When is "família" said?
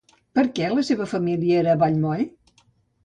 1.13-1.59